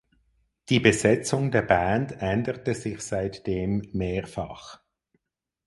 [0.69, 4.81] Die Besetzung der Band änderte sich seitdem mehrfach.